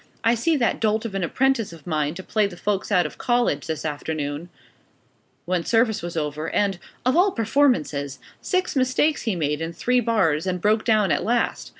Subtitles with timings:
[0.23, 3.19] "I set that dolt of an apprentice of mine to play the folks out of
[3.19, 4.49] college, this afternoon,
[5.45, 8.17] when service was over, and of all performances!
[8.41, 11.69] Six mistakes he made in three bars, and broke down at last.